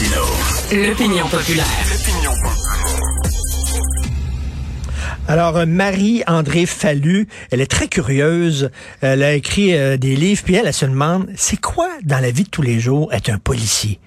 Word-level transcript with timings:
Martino. 0.00 0.22
L'opinion 0.72 1.28
populaire. 1.28 1.66
Alors, 5.28 5.58
euh, 5.58 5.66
Marie-André 5.66 6.64
Fallu, 6.64 7.28
elle 7.50 7.60
est 7.60 7.70
très 7.70 7.88
curieuse. 7.88 8.70
Elle 9.02 9.22
a 9.22 9.34
écrit 9.34 9.76
euh, 9.76 9.98
des 9.98 10.16
livres, 10.16 10.42
puis 10.42 10.54
elle, 10.54 10.66
elle 10.66 10.72
se 10.72 10.86
demande, 10.86 11.28
c'est 11.36 11.60
quoi 11.60 11.88
dans 12.04 12.18
la 12.18 12.30
vie 12.30 12.44
de 12.44 12.48
tous 12.48 12.62
les 12.62 12.80
jours 12.80 13.12
être 13.12 13.28
un 13.28 13.38
policier? 13.38 14.00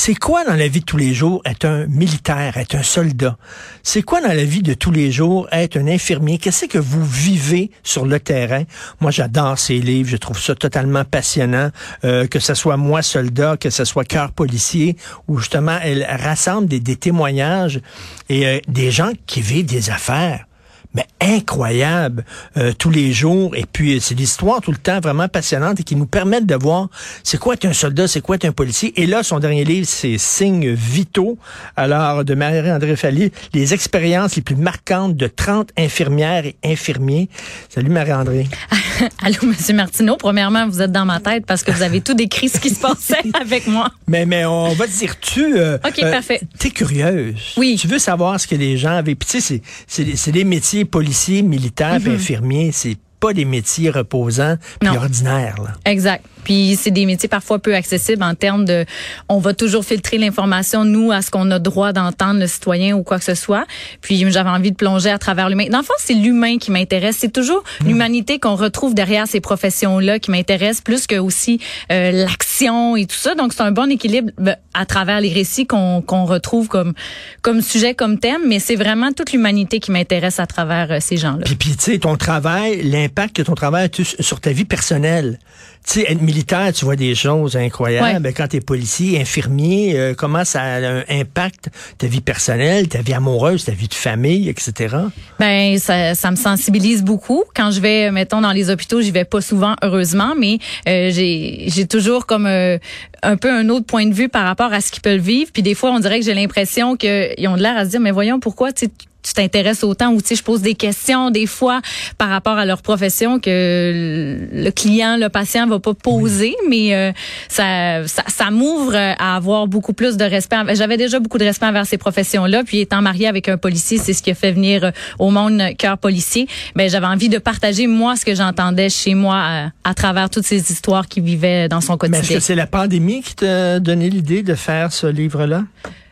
C'est 0.00 0.14
quoi 0.14 0.44
dans 0.44 0.54
la 0.54 0.68
vie 0.68 0.78
de 0.78 0.84
tous 0.84 0.96
les 0.96 1.12
jours 1.12 1.42
être 1.44 1.64
un 1.64 1.86
militaire, 1.86 2.56
être 2.56 2.76
un 2.76 2.84
soldat? 2.84 3.36
C'est 3.82 4.02
quoi 4.02 4.20
dans 4.20 4.28
la 4.28 4.44
vie 4.44 4.62
de 4.62 4.72
tous 4.72 4.92
les 4.92 5.10
jours 5.10 5.48
être 5.50 5.76
un 5.76 5.88
infirmier? 5.88 6.38
Qu'est-ce 6.38 6.66
que 6.66 6.78
vous 6.78 7.04
vivez 7.04 7.72
sur 7.82 8.06
le 8.06 8.20
terrain? 8.20 8.62
Moi, 9.00 9.10
j'adore 9.10 9.58
ces 9.58 9.80
livres. 9.80 10.08
Je 10.08 10.16
trouve 10.16 10.40
ça 10.40 10.54
totalement 10.54 11.04
passionnant. 11.04 11.72
Euh, 12.04 12.28
que 12.28 12.38
ce 12.38 12.54
soit 12.54 12.76
moi, 12.76 13.02
soldat, 13.02 13.56
que 13.56 13.70
ce 13.70 13.84
soit 13.84 14.04
cœur 14.04 14.30
policier, 14.30 14.96
où 15.26 15.38
justement, 15.38 15.80
elle 15.82 16.06
rassemble 16.08 16.68
des, 16.68 16.80
témoignages 16.94 17.80
et 18.28 18.46
euh, 18.46 18.60
des 18.68 18.92
gens 18.92 19.10
qui 19.26 19.40
vivent 19.40 19.66
des 19.66 19.90
affaires 19.90 20.47
mais 20.94 21.06
incroyable 21.20 22.24
euh, 22.56 22.72
tous 22.76 22.90
les 22.90 23.12
jours. 23.12 23.54
Et 23.56 23.64
puis, 23.70 24.00
c'est 24.00 24.14
l'histoire 24.14 24.60
tout 24.60 24.70
le 24.70 24.78
temps 24.78 25.00
vraiment 25.00 25.28
passionnante 25.28 25.80
et 25.80 25.82
qui 25.82 25.96
nous 25.96 26.06
permettent 26.06 26.46
de 26.46 26.54
voir 26.54 26.88
c'est 27.22 27.38
quoi 27.38 27.54
être 27.54 27.66
un 27.66 27.72
soldat, 27.72 28.08
c'est 28.08 28.20
quoi 28.20 28.36
être 28.36 28.46
un 28.46 28.52
policier. 28.52 28.98
Et 29.00 29.06
là, 29.06 29.22
son 29.22 29.38
dernier 29.38 29.64
livre, 29.64 29.86
c'est 29.86 30.16
Signes 30.18 30.72
vitaux. 30.72 31.38
Alors, 31.76 32.24
de 32.24 32.34
Marie-André 32.34 32.96
Fally, 32.96 33.32
les 33.52 33.74
expériences 33.74 34.36
les 34.36 34.42
plus 34.42 34.56
marquantes 34.56 35.16
de 35.16 35.26
30 35.26 35.70
infirmières 35.76 36.46
et 36.46 36.56
infirmiers. 36.64 37.28
Salut 37.68 37.90
Marie-André. 37.90 38.46
Allô, 39.22 39.36
Monsieur 39.42 39.74
Martineau. 39.74 40.16
Premièrement, 40.16 40.66
vous 40.68 40.80
êtes 40.80 40.92
dans 40.92 41.04
ma 41.04 41.20
tête 41.20 41.44
parce 41.46 41.62
que 41.62 41.70
vous 41.70 41.82
avez 41.82 42.00
tout 42.00 42.14
décrit 42.14 42.48
ce 42.48 42.58
qui 42.58 42.70
se 42.70 42.80
passait 42.80 43.22
avec 43.40 43.66
moi. 43.66 43.90
Mais, 44.06 44.24
mais 44.26 44.44
on 44.44 44.72
va 44.74 44.86
te 44.86 44.92
dire, 44.92 45.20
tu... 45.20 45.58
Euh, 45.58 45.78
OK, 45.86 46.00
parfait. 46.00 46.40
T'es 46.58 46.70
curieuse. 46.70 47.54
Oui. 47.56 47.76
Tu 47.78 47.86
veux 47.86 47.98
savoir 47.98 48.40
ce 48.40 48.46
que 48.46 48.54
les 48.54 48.76
gens 48.76 48.96
avaient. 48.96 49.14
Puis 49.14 49.28
tu 49.28 49.40
sais, 49.40 49.62
c'est 49.86 50.32
des 50.32 50.44
métiers 50.44 50.77
policiers, 50.84 51.42
militaires, 51.42 52.00
mm 52.00 52.08
infirmiers. 52.08 52.72
C'est 52.72 52.96
pas 53.20 53.32
des 53.32 53.44
métiers 53.44 53.90
reposants 53.90 54.56
puis 54.80 54.96
ordinaires. 54.96 55.56
Là. 55.62 55.72
Exact. 55.84 56.24
Puis 56.44 56.78
c'est 56.80 56.90
des 56.90 57.04
métiers 57.04 57.28
parfois 57.28 57.58
peu 57.58 57.74
accessibles 57.74 58.22
en 58.22 58.34
termes 58.34 58.64
de, 58.64 58.86
on 59.28 59.38
va 59.38 59.52
toujours 59.52 59.84
filtrer 59.84 60.16
l'information 60.16 60.84
nous 60.84 61.12
à 61.12 61.20
ce 61.20 61.30
qu'on 61.30 61.50
a 61.50 61.58
droit 61.58 61.92
d'entendre 61.92 62.40
le 62.40 62.46
citoyen 62.46 62.96
ou 62.96 63.02
quoi 63.02 63.18
que 63.18 63.24
ce 63.24 63.34
soit. 63.34 63.66
Puis 64.00 64.24
j'avais 64.30 64.48
envie 64.48 64.70
de 64.70 64.76
plonger 64.76 65.10
à 65.10 65.18
travers 65.18 65.50
l'humain. 65.50 65.66
Dans 65.70 65.78
le 65.78 65.84
fond, 65.84 65.92
c'est 65.98 66.14
l'humain 66.14 66.56
qui 66.56 66.70
m'intéresse. 66.70 67.16
C'est 67.18 67.32
toujours 67.32 67.62
hmm. 67.82 67.88
l'humanité 67.88 68.38
qu'on 68.38 68.54
retrouve 68.54 68.94
derrière 68.94 69.26
ces 69.26 69.40
professions-là 69.40 70.18
qui 70.20 70.30
m'intéresse 70.30 70.80
plus 70.80 71.06
que 71.06 71.16
aussi 71.16 71.60
euh, 71.92 72.12
l'action 72.12 72.96
et 72.96 73.04
tout 73.04 73.16
ça. 73.16 73.34
Donc 73.34 73.52
c'est 73.52 73.62
un 73.62 73.72
bon 73.72 73.90
équilibre 73.90 74.30
ben, 74.38 74.56
à 74.72 74.86
travers 74.86 75.20
les 75.20 75.32
récits 75.32 75.66
qu'on 75.66 76.00
qu'on 76.00 76.24
retrouve 76.24 76.68
comme 76.68 76.94
comme 77.42 77.60
sujet, 77.60 77.94
comme 77.94 78.18
thème. 78.18 78.42
Mais 78.46 78.58
c'est 78.58 78.76
vraiment 78.76 79.12
toute 79.12 79.32
l'humanité 79.32 79.80
qui 79.80 79.90
m'intéresse 79.90 80.40
à 80.40 80.46
travers 80.46 80.92
euh, 80.92 80.98
ces 81.00 81.18
gens-là. 81.18 81.44
Puis 81.44 81.56
puis 81.56 81.76
tu 81.76 81.92
sais 81.92 81.98
ton 81.98 82.16
travail, 82.16 82.80
l'impact 83.08 83.36
que 83.36 83.42
ton 83.42 83.54
travail 83.54 83.86
a 83.86 84.22
sur 84.22 84.40
ta 84.40 84.52
vie 84.52 84.64
personnelle? 84.64 85.38
Tu 85.86 86.00
sais, 86.00 86.12
être 86.12 86.20
militaire, 86.20 86.72
tu 86.72 86.84
vois 86.84 86.96
des 86.96 87.14
choses 87.14 87.56
incroyables. 87.56 88.26
Ouais. 88.26 88.32
Quand 88.34 88.48
tu 88.48 88.56
es 88.56 88.60
policier, 88.60 89.20
infirmier, 89.20 89.98
euh, 89.98 90.14
comment 90.14 90.44
ça 90.44 90.60
a 90.60 90.80
un 90.80 91.04
impact 91.08 91.70
ta 91.96 92.06
vie 92.06 92.20
personnelle, 92.20 92.88
ta 92.88 93.00
vie 93.00 93.14
amoureuse, 93.14 93.64
ta 93.64 93.72
vie 93.72 93.88
de 93.88 93.94
famille, 93.94 94.48
etc. 94.48 94.96
Ben 95.38 95.78
ça, 95.78 96.14
ça 96.14 96.30
me 96.30 96.36
sensibilise 96.36 97.02
beaucoup. 97.02 97.44
Quand 97.54 97.70
je 97.70 97.80
vais, 97.80 98.10
mettons, 98.10 98.40
dans 98.40 98.52
les 98.52 98.68
hôpitaux, 98.68 99.00
j'y 99.00 99.12
vais 99.12 99.24
pas 99.24 99.40
souvent, 99.40 99.76
heureusement, 99.82 100.34
mais 100.36 100.58
euh, 100.88 101.10
j'ai 101.10 101.86
toujours 101.86 102.26
comme 102.26 102.46
euh, 102.46 102.78
un 103.22 103.36
peu 103.36 103.50
un 103.50 103.68
autre 103.70 103.86
point 103.86 104.06
de 104.06 104.14
vue 104.14 104.28
par 104.28 104.44
rapport 104.44 104.72
à 104.72 104.80
ce 104.80 104.90
qu'ils 104.90 105.02
peuvent 105.02 105.20
vivre. 105.20 105.50
Puis 105.52 105.62
des 105.62 105.74
fois, 105.74 105.90
on 105.92 106.00
dirait 106.00 106.20
que 106.20 106.26
j'ai 106.26 106.34
l'impression 106.34 106.96
qu'ils 106.96 107.48
ont 107.48 107.56
de 107.56 107.62
l'air 107.62 107.76
à 107.76 107.84
se 107.84 107.90
dire, 107.90 108.00
mais 108.00 108.10
voyons 108.10 108.40
pourquoi 108.40 108.72
tu 108.72 108.88
tu 109.22 109.32
t'intéresses 109.32 109.82
autant 109.84 110.12
ou 110.12 110.20
tu 110.20 110.28
sais 110.28 110.34
je 110.36 110.42
pose 110.42 110.62
des 110.62 110.74
questions 110.74 111.30
des 111.30 111.46
fois 111.46 111.80
par 112.18 112.28
rapport 112.28 112.56
à 112.56 112.64
leur 112.64 112.82
profession 112.82 113.40
que 113.40 114.38
le 114.52 114.70
client 114.70 115.16
le 115.16 115.28
patient 115.28 115.66
va 115.66 115.80
pas 115.80 115.94
poser 115.94 116.54
mais 116.68 116.94
euh, 116.94 117.12
ça 117.48 118.06
ça, 118.06 118.22
ça 118.28 118.50
m'ouvre 118.50 118.94
à 118.94 119.36
avoir 119.36 119.66
beaucoup 119.66 119.92
plus 119.92 120.16
de 120.16 120.24
respect 120.24 120.56
j'avais 120.74 120.96
déjà 120.96 121.18
beaucoup 121.18 121.38
de 121.38 121.44
respect 121.44 121.66
envers 121.66 121.86
ces 121.86 121.98
professions 121.98 122.46
là 122.46 122.62
puis 122.64 122.78
étant 122.78 123.02
mariée 123.02 123.26
avec 123.26 123.48
un 123.48 123.58
policier 123.58 123.98
c'est 123.98 124.12
ce 124.12 124.22
qui 124.22 124.30
a 124.30 124.34
fait 124.34 124.52
venir 124.52 124.84
euh, 124.84 124.90
au 125.18 125.30
monde 125.30 125.60
cœur 125.76 125.98
policier 125.98 126.46
ben 126.76 126.88
j'avais 126.88 127.06
envie 127.06 127.28
de 127.28 127.38
partager 127.38 127.86
moi 127.86 128.16
ce 128.16 128.24
que 128.24 128.34
j'entendais 128.34 128.88
chez 128.88 129.14
moi 129.14 129.36
à, 129.36 129.70
à, 129.84 129.94
travers 129.94 130.30
toutes 130.30 130.46
ces 130.46 130.70
histoires 130.70 131.08
qui 131.08 131.20
vivaient 131.20 131.68
dans 131.68 131.80
son 131.80 131.96
quotidien 131.96 132.20
mais 132.20 132.26
est-ce 132.26 132.34
que 132.34 132.40
c'est 132.40 132.54
la 132.54 132.66
pandémie 132.66 133.22
qui 133.22 133.34
t'a 133.34 133.80
donné 133.80 134.10
l'idée 134.10 134.42
de 134.42 134.54
faire 134.54 134.92
ce 134.92 135.06
livre 135.06 135.44
là 135.44 135.64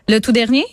le 0.08 0.20
tout 0.20 0.32
dernier? 0.32 0.64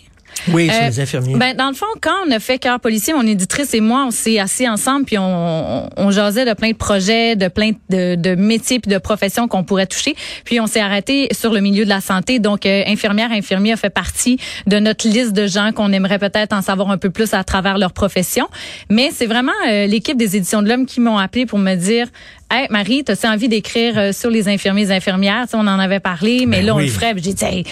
Oui, 0.48 0.68
sur 0.68 0.82
euh, 0.82 0.86
les 0.86 1.00
infirmiers. 1.00 1.36
Ben, 1.36 1.56
dans 1.56 1.68
le 1.68 1.74
fond, 1.74 1.86
quand 2.00 2.14
on 2.26 2.30
a 2.30 2.38
fait 2.38 2.58
Cœur 2.58 2.80
policier, 2.80 3.14
mon 3.14 3.26
éditrice 3.26 3.74
et 3.74 3.80
moi, 3.80 4.04
on 4.06 4.10
s'est 4.10 4.38
assis 4.38 4.68
ensemble, 4.68 5.04
puis 5.04 5.18
on, 5.18 5.88
on, 5.96 6.10
jasait 6.10 6.44
de 6.44 6.52
plein 6.52 6.70
de 6.70 6.76
projets, 6.76 7.36
de 7.36 7.48
plein 7.48 7.72
de, 7.90 8.14
de 8.14 8.34
métiers 8.34 8.78
puis 8.78 8.92
de 8.92 8.98
professions 8.98 9.48
qu'on 9.48 9.64
pourrait 9.64 9.86
toucher. 9.86 10.14
Puis 10.44 10.60
on 10.60 10.66
s'est 10.66 10.80
arrêté 10.80 11.28
sur 11.32 11.52
le 11.52 11.60
milieu 11.60 11.84
de 11.84 11.88
la 11.88 12.00
santé. 12.00 12.38
Donc, 12.38 12.66
euh, 12.66 12.82
infirmière, 12.86 13.32
infirmier 13.32 13.72
a 13.72 13.76
fait 13.76 13.90
partie 13.90 14.38
de 14.66 14.78
notre 14.78 15.08
liste 15.08 15.32
de 15.32 15.46
gens 15.46 15.72
qu'on 15.72 15.92
aimerait 15.92 16.18
peut-être 16.18 16.52
en 16.52 16.62
savoir 16.62 16.90
un 16.90 16.98
peu 16.98 17.10
plus 17.10 17.34
à 17.34 17.44
travers 17.44 17.78
leur 17.78 17.92
profession. 17.92 18.46
Mais 18.90 19.10
c'est 19.12 19.26
vraiment 19.26 19.52
euh, 19.68 19.86
l'équipe 19.86 20.16
des 20.16 20.36
éditions 20.36 20.62
de 20.62 20.68
l'Homme 20.68 20.86
qui 20.86 21.00
m'ont 21.00 21.18
appelé 21.18 21.46
pour 21.46 21.58
me 21.58 21.74
dire 21.74 22.08
Hey, 22.50 22.66
Marie, 22.70 23.02
as 23.08 23.24
envie 23.28 23.48
d'écrire 23.48 23.98
euh, 23.98 24.12
sur 24.12 24.30
les 24.30 24.48
infirmiers 24.48 24.90
et 24.90 24.92
infirmières? 24.92 25.46
on 25.54 25.66
en 25.66 25.78
avait 25.78 26.00
parlé, 26.00 26.46
mais 26.46 26.58
ben 26.58 26.66
là, 26.66 26.74
on 26.76 26.78
le 26.78 26.86
ferait. 26.86 27.14
J'ai 27.16 27.32
dit, 27.32 27.44
hey, 27.44 27.64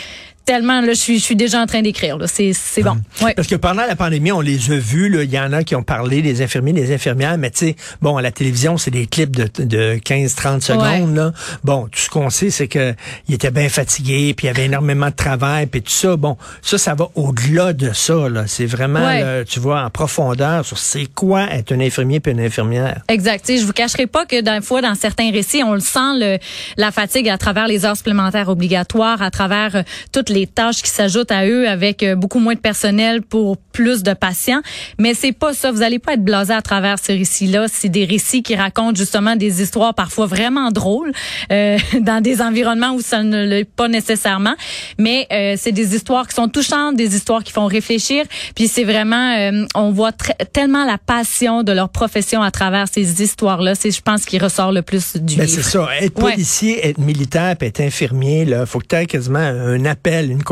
tellement 0.45 0.81
là 0.81 0.89
je 0.89 0.99
suis 0.99 1.19
je 1.19 1.25
suis 1.25 1.37
déjà 1.37 1.61
en 1.61 1.67
train 1.67 1.83
d'écrire 1.83 2.19
là. 2.19 2.27
C'est 2.27 2.53
c'est 2.53 2.83
bon. 2.83 2.97
Ouais. 3.23 3.35
parce 3.35 3.47
que 3.47 3.55
pendant 3.55 3.87
la 3.87 3.95
pandémie 3.95 4.33
on 4.33 4.41
les 4.41 4.73
a 4.73 4.77
vus 4.77 5.09
là. 5.09 5.23
Il 5.23 5.31
y 5.31 5.39
en 5.39 5.53
a 5.53 5.63
qui 5.63 5.77
ont 5.77 5.83
parlé 5.83 6.23
des 6.23 6.43
infirmiers 6.43 6.73
des 6.73 6.93
infirmières 6.93 7.39
mais 7.39 7.51
tu 7.51 7.67
sais 7.67 7.77
bon 8.01 8.17
à 8.17 8.23
la 8.23 8.33
télévision 8.33 8.79
c'est 8.79 8.91
des 8.91 9.07
clips 9.07 9.37
de, 9.37 9.49
de 9.65 9.99
15 10.03 10.35
30 10.35 10.63
secondes 10.63 11.15
là. 11.15 11.33
Bon 11.63 11.85
tout 11.85 11.99
ce 11.99 12.11
qu'on 12.11 12.31
sait 12.31 12.51
c'est 12.51 12.69
que 12.69 12.95
il 13.29 13.35
était 13.35 13.51
bien 13.51 13.69
fatigué 13.69 14.35
puis 14.35 14.47
il 14.47 14.49
y 14.49 14.51
avait 14.51 14.65
énormément 14.65 15.07
de 15.07 15.15
travail 15.15 15.67
puis 15.67 15.83
tout 15.83 15.93
ça. 15.93 16.17
Bon 16.17 16.37
ça 16.63 16.79
ça 16.79 16.95
va 16.95 17.09
au-delà 17.15 17.73
de 17.73 17.93
ça 17.93 18.29
là. 18.29 18.45
C'est 18.47 18.67
vraiment 18.67 19.09
tu 19.47 19.61
vois 19.61 19.83
en 19.85 19.91
profondeur 19.91 20.65
sur 20.65 20.79
c'est 20.79 21.07
quoi 21.07 21.45
être 21.51 21.73
un 21.73 21.81
infirmier 21.81 22.21
puis 22.21 22.33
une 22.33 22.41
infirmière. 22.41 23.03
Exact. 23.09 23.45
Je 23.49 23.65
vous 23.65 23.73
cacherai 23.73 24.07
pas 24.07 24.27
que 24.27 24.41
d'un 24.41 24.61
fois 24.61 24.81
dans 24.81 24.95
certains 24.95 25.31
récits 25.31 25.63
on 25.63 25.75
le 25.75 25.81
sent 25.81 25.99
le 26.15 26.39
la 26.77 26.91
fatigue 26.91 27.29
à 27.29 27.39
travers 27.39 27.67
les 27.67 27.85
heures 27.85 27.97
supplémentaires 27.97 28.49
obligatoires 28.49 29.23
à 29.23 29.31
travers 29.31 29.77
euh, 29.77 29.83
toutes 30.13 30.31
les 30.33 30.47
tâches 30.47 30.83
qui 30.83 30.91
s'ajoutent 30.91 31.31
à 31.31 31.47
eux 31.47 31.69
avec 31.69 32.03
euh, 32.03 32.17
beaucoup 32.17 32.39
moins 32.39 32.55
de 32.55 32.61
personnel 32.61 33.23
pour 33.23 33.57
plus 33.57 34.03
de 34.03 34.13
patients. 34.13 34.61
Mais 34.99 35.15
c'est 35.15 35.33
pas 35.33 35.53
ça. 35.55 35.73
Vous 35.73 35.83
allez 35.83 35.99
pas 35.99 36.15
être 36.15 36.25
blasé 36.25 36.53
à 36.53 36.63
travers 36.63 36.99
ce 36.99 37.13
récit-là. 37.13 37.67
C'est 37.69 37.89
des 37.89 38.05
récits 38.05 38.43
qui 38.43 38.55
racontent 38.55 38.95
justement 38.95 39.37
des 39.37 39.63
histoires 39.63 39.95
parfois 39.95 40.27
vraiment 40.27 40.71
drôles 40.71 41.13
euh, 41.51 41.79
dans 42.01 42.21
des 42.21 42.41
environnements 42.41 42.93
où 42.95 43.01
ça 43.01 43.23
ne 43.23 43.45
l'est 43.45 43.65
pas 43.65 43.89
nécessairement. 43.89 44.55
Mais 44.99 45.27
euh, 45.33 45.55
c'est 45.59 45.73
des 45.73 45.95
histoires 45.95 46.29
qui 46.29 46.35
sont 46.35 46.49
touchantes, 46.49 46.97
des 46.97 47.15
histoires 47.17 47.43
qui 47.43 47.53
font 47.53 47.67
réfléchir. 47.67 48.25
Puis 48.55 48.69
c'est 48.69 48.85
vraiment, 48.85 49.37
euh, 49.39 49.65
on 49.75 49.91
voit 49.91 50.13
tellement 50.53 50.85
la 50.85 50.99
passion 50.99 51.63
de 51.63 51.73
leur 51.73 51.89
profession 51.89 52.43
à 52.43 52.51
travers 52.51 52.87
ces 52.93 53.23
histoires-là. 53.23 53.75
C'est, 53.75 53.91
je 53.91 54.01
pense, 54.01 54.25
qui 54.25 54.39
ressort 54.39 54.73
le 54.73 54.83
plus 54.83 55.17
du 55.17 55.37
ben, 55.37 55.49
C'est 55.49 55.63
ça. 55.63 55.89
Être 56.01 56.15
policier, 56.15 56.87
être 56.87 56.99
militaire, 56.99 57.57
puis 57.57 57.69
être 57.69 57.81
infirmier, 57.81 58.45
là, 58.45 58.67
faut 58.67 58.79
que 58.79 58.87
tu 58.87 58.97
aies 58.97 59.07
quasiment 59.07 59.39
un 59.39 59.85
appel 59.85 60.22
une 60.31 60.43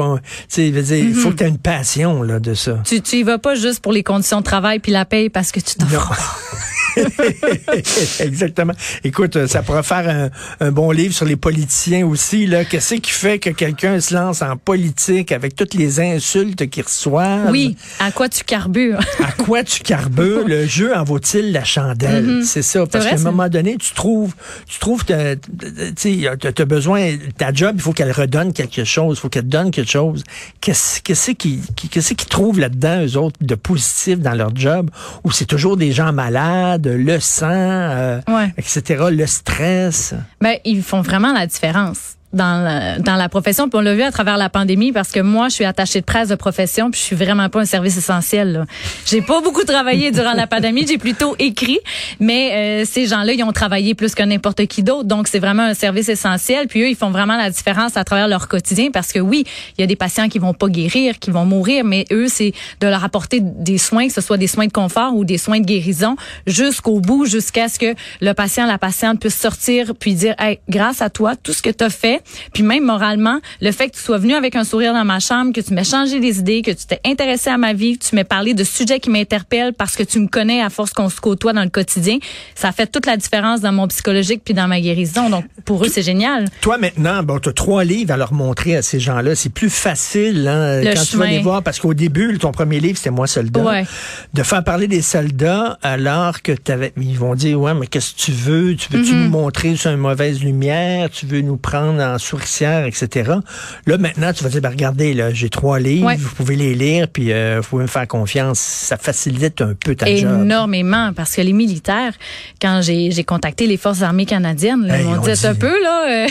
il 0.58 1.14
faut 1.14 1.28
mhm. 1.28 1.34
que 1.34 1.38
tu 1.38 1.44
aies 1.44 1.48
une 1.48 1.58
passion 1.58 2.22
là 2.22 2.40
de 2.40 2.54
ça. 2.54 2.78
Tu 2.84 3.00
tu 3.00 3.16
y 3.16 3.22
vas 3.22 3.38
pas 3.38 3.54
juste 3.54 3.80
pour 3.80 3.92
les 3.92 4.02
conditions 4.02 4.38
de 4.38 4.44
travail 4.44 4.78
puis 4.78 4.92
la 4.92 5.04
paye 5.04 5.30
parce 5.30 5.52
que 5.52 5.60
tu 5.60 5.74
t'en 5.76 5.86
Exactement. 8.20 8.72
Écoute, 9.04 9.36
euh, 9.36 9.46
ça 9.46 9.62
pourrait 9.62 9.82
faire 9.82 10.30
un, 10.60 10.70
bon 10.70 10.90
livre 10.90 11.14
sur 11.14 11.26
les 11.26 11.36
politiciens 11.36 12.06
aussi. 12.06 12.46
Là. 12.46 12.64
Qu'est-ce 12.64 12.94
qui 12.96 13.10
fait 13.10 13.38
que 13.38 13.50
quelqu'un 13.50 14.00
se 14.00 14.14
lance 14.14 14.42
en 14.42 14.56
politique 14.56 15.32
avec 15.32 15.54
toutes 15.54 15.74
les 15.74 16.00
insultes 16.00 16.68
qu'il 16.68 16.82
reçoit? 16.82 17.38
Oui. 17.50 17.76
À 17.98 18.10
quoi 18.10 18.28
tu 18.28 18.44
carbures? 18.44 19.00
à 19.20 19.32
quoi 19.32 19.64
tu 19.64 19.82
carbures? 19.82 20.46
Le 20.46 20.66
jeu 20.68 20.96
en 20.96 21.04
vaut-il 21.04 21.52
la 21.52 21.64
chandelle? 21.64 22.26
Mm-hmm. 22.26 22.44
C'est 22.44 22.62
ça. 22.62 22.86
Parce 22.86 23.06
qu'à 23.06 23.16
un 23.16 23.18
moment 23.18 23.48
donné, 23.48 23.76
tu 23.76 23.94
trouves, 23.94 24.34
tu 24.66 24.78
trouves, 24.78 25.04
tu 25.04 25.12
as 25.12 26.64
besoin, 26.64 27.16
ta 27.36 27.52
job, 27.52 27.72
il 27.76 27.82
faut 27.82 27.92
qu'elle 27.92 28.12
redonne 28.12 28.52
quelque 28.52 28.84
chose. 28.84 29.18
Il 29.18 29.20
faut 29.20 29.28
qu'elle 29.28 29.48
donne 29.48 29.70
quelque 29.70 29.90
chose. 29.90 30.24
Qu'est-ce 30.60 31.00
qui, 31.32 31.60
qu'est-ce 31.90 32.14
qui 32.14 32.26
trouvent 32.26 32.60
là-dedans, 32.60 33.04
eux 33.04 33.16
autres, 33.16 33.36
de 33.40 33.54
positif 33.54 34.18
dans 34.18 34.34
leur 34.34 34.54
job? 34.54 34.90
Ou 35.24 35.30
c'est 35.30 35.46
toujours 35.46 35.76
des 35.76 35.92
gens 35.92 36.12
malades? 36.12 36.79
Le 36.88 37.20
sang, 37.20 37.48
euh, 37.50 38.20
etc., 38.56 39.04
le 39.10 39.26
stress. 39.26 40.14
Ben, 40.40 40.56
ils 40.64 40.82
font 40.82 41.02
vraiment 41.02 41.32
la 41.32 41.46
différence. 41.46 42.16
Dans 42.32 42.62
la, 42.62 42.98
dans 42.98 43.16
la 43.16 43.28
profession. 43.28 43.68
Puis 43.68 43.78
on 43.78 43.82
l'a 43.82 43.94
vu 43.94 44.02
à 44.02 44.10
travers 44.10 44.36
la 44.36 44.48
pandémie 44.48 44.92
parce 44.92 45.10
que 45.10 45.20
moi, 45.20 45.48
je 45.48 45.54
suis 45.54 45.64
attachée 45.64 46.00
de 46.00 46.04
presse 46.04 46.28
de 46.28 46.34
profession, 46.34 46.90
puis 46.90 47.00
je 47.00 47.04
suis 47.04 47.16
vraiment 47.16 47.48
pas 47.48 47.60
un 47.60 47.64
service 47.64 47.96
essentiel. 47.96 48.66
J'ai 49.06 49.22
pas 49.22 49.40
beaucoup 49.40 49.64
travaillé 49.64 50.10
durant 50.10 50.32
la 50.32 50.46
pandémie, 50.46 50.86
j'ai 50.86 50.98
plutôt 50.98 51.34
écrit, 51.38 51.80
mais 52.20 52.82
euh, 52.82 52.84
ces 52.84 53.06
gens-là, 53.06 53.32
ils 53.32 53.42
ont 53.42 53.52
travaillé 53.52 53.94
plus 53.94 54.14
que 54.14 54.22
n'importe 54.22 54.66
qui 54.66 54.82
d'autre, 54.82 55.04
donc 55.04 55.28
c'est 55.28 55.38
vraiment 55.38 55.62
un 55.64 55.74
service 55.74 56.08
essentiel. 56.08 56.68
Puis 56.68 56.82
eux, 56.82 56.88
ils 56.88 56.96
font 56.96 57.10
vraiment 57.10 57.36
la 57.36 57.50
différence 57.50 57.96
à 57.96 58.04
travers 58.04 58.28
leur 58.28 58.48
quotidien 58.48 58.90
parce 58.92 59.12
que 59.12 59.18
oui, 59.18 59.44
il 59.76 59.80
y 59.80 59.84
a 59.84 59.86
des 59.86 59.96
patients 59.96 60.28
qui 60.28 60.38
vont 60.38 60.54
pas 60.54 60.68
guérir, 60.68 61.18
qui 61.18 61.30
vont 61.30 61.44
mourir, 61.44 61.84
mais 61.84 62.04
eux, 62.12 62.28
c'est 62.28 62.52
de 62.80 62.86
leur 62.86 63.04
apporter 63.04 63.40
des 63.40 63.78
soins, 63.78 64.06
que 64.06 64.14
ce 64.14 64.20
soit 64.20 64.36
des 64.36 64.46
soins 64.46 64.66
de 64.66 64.72
confort 64.72 65.14
ou 65.16 65.24
des 65.24 65.38
soins 65.38 65.60
de 65.60 65.66
guérison, 65.66 66.16
jusqu'au 66.46 67.00
bout, 67.00 67.26
jusqu'à 67.26 67.68
ce 67.68 67.78
que 67.78 67.94
le 68.20 68.32
patient, 68.34 68.66
la 68.66 68.78
patiente 68.78 69.20
puisse 69.20 69.36
sortir 69.36 69.94
puis 69.98 70.14
dire, 70.14 70.34
hey, 70.38 70.60
grâce 70.68 71.02
à 71.02 71.10
toi, 71.10 71.34
tout 71.36 71.52
ce 71.52 71.62
que 71.62 71.70
tu 71.70 71.84
as 71.84 71.90
fait, 71.90 72.19
puis 72.52 72.62
même 72.62 72.84
moralement, 72.84 73.40
le 73.60 73.72
fait 73.72 73.88
que 73.90 73.96
tu 73.96 74.02
sois 74.02 74.18
venu 74.18 74.34
avec 74.34 74.56
un 74.56 74.64
sourire 74.64 74.92
dans 74.94 75.04
ma 75.04 75.20
chambre, 75.20 75.52
que 75.52 75.60
tu 75.60 75.74
m'aies 75.74 75.84
changé 75.84 76.20
des 76.20 76.38
idées, 76.38 76.62
que 76.62 76.70
tu 76.70 76.86
t'es 76.86 77.00
intéressé 77.04 77.50
à 77.50 77.58
ma 77.58 77.72
vie, 77.72 77.98
que 77.98 78.04
tu 78.04 78.14
m'aies 78.14 78.24
parlé 78.24 78.54
de 78.54 78.64
sujets 78.64 79.00
qui 79.00 79.10
m'interpellent 79.10 79.72
parce 79.72 79.96
que 79.96 80.02
tu 80.02 80.18
me 80.18 80.28
connais 80.28 80.62
à 80.62 80.70
force 80.70 80.92
qu'on 80.92 81.08
se 81.08 81.20
côtoie 81.20 81.52
dans 81.52 81.62
le 81.62 81.70
quotidien, 81.70 82.18
ça 82.54 82.72
fait 82.72 82.86
toute 82.86 83.06
la 83.06 83.16
différence 83.16 83.60
dans 83.60 83.72
mon 83.72 83.86
psychologique 83.88 84.42
puis 84.44 84.54
dans 84.54 84.68
ma 84.68 84.80
guérison. 84.80 85.28
Donc 85.30 85.44
pour 85.64 85.84
eux, 85.84 85.88
c'est 85.90 86.02
génial. 86.02 86.46
Toi 86.60 86.78
maintenant, 86.78 87.22
bon, 87.22 87.38
tu 87.38 87.48
as 87.48 87.52
trois 87.52 87.84
livres 87.84 88.12
à 88.12 88.16
leur 88.16 88.32
montrer 88.32 88.76
à 88.76 88.82
ces 88.82 89.00
gens-là. 89.00 89.34
C'est 89.34 89.52
plus 89.52 89.70
facile 89.70 90.46
hein, 90.48 90.80
quand 90.82 91.02
tu 91.04 91.16
vas 91.16 91.26
les 91.26 91.40
voir 91.40 91.62
parce 91.62 91.78
qu'au 91.78 91.94
début, 91.94 92.38
ton 92.38 92.52
premier 92.52 92.80
livre, 92.80 92.96
c'était 92.96 93.10
Moi 93.10 93.26
soldat. 93.26 93.60
Ouais. 93.60 93.84
De 94.34 94.42
faire 94.42 94.64
parler 94.64 94.86
des 94.88 95.02
soldats 95.02 95.78
alors 95.82 96.42
que 96.42 96.52
t'avais, 96.52 96.92
ils 96.96 97.18
vont 97.18 97.34
dire, 97.34 97.60
ouais, 97.60 97.74
mais 97.74 97.86
qu'est-ce 97.86 98.14
que 98.14 98.20
tu 98.20 98.32
veux? 98.32 98.76
Tu 98.76 98.88
veux-tu 98.92 99.10
Mm-hmm. 99.10 99.24
nous 99.24 99.30
montrer 99.30 99.76
sur 99.76 99.90
une 99.90 99.96
mauvaise 99.96 100.40
lumière? 100.42 101.10
Tu 101.10 101.26
veux 101.26 101.40
nous 101.40 101.56
prendre 101.56 102.00
en 102.14 102.18
souricière, 102.18 102.84
etc. 102.86 103.30
Là, 103.86 103.98
maintenant, 103.98 104.32
tu 104.32 104.44
vas 104.44 104.50
dire, 104.50 104.60
ben, 104.60 104.70
regardez, 104.70 105.14
là, 105.14 105.32
j'ai 105.32 105.48
trois 105.48 105.78
livres, 105.78 106.06
Ouais. 106.06 106.16
vous 106.16 106.34
pouvez 106.34 106.56
les 106.56 106.74
lire, 106.74 107.08
puis 107.08 107.32
euh, 107.32 107.60
vous 107.62 107.68
pouvez 107.68 107.82
me 107.84 107.88
faire 107.88 108.06
confiance. 108.08 108.58
Ça 108.60 108.96
facilite 108.96 109.60
un 109.60 109.74
peu 109.74 109.94
ta 109.94 110.06
job. 110.06 110.40
énormément 110.42 111.12
parce 111.14 111.34
que 111.36 111.40
les 111.42 111.52
militaires, 111.52 112.12
quand 112.60 112.80
j'ai 112.82 113.24
contacté 113.24 113.66
les 113.66 113.76
forces 113.76 114.02
armées 114.02 114.26
canadiennes, 114.26 114.86
là, 114.86 114.96
Hey, 114.98 115.04
ils 115.04 115.06
m'ont 115.10 115.18
on 115.18 115.22
dit 115.22 115.32
dit- 115.32 115.46
un 115.46 115.54
peu 115.54 115.82
là. 115.82 116.24
euh, 116.24 116.28